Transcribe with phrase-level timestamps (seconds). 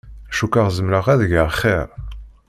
[0.37, 1.87] Cukkeɣ zemreɣ ad geɣ xir.